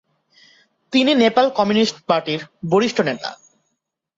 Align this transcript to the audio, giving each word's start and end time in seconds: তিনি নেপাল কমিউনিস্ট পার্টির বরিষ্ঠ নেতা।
তিনি 0.93 1.11
নেপাল 1.13 1.45
কমিউনিস্ট 1.57 1.97
পার্টির 2.09 2.41
বরিষ্ঠ 2.71 2.97
নেতা। 3.01 3.29